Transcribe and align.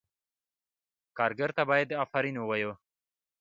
کارګر 1.17 1.49
ته 1.57 1.63
باید 1.69 1.97
آفرین 2.03 2.35
ووایو. 2.37 2.71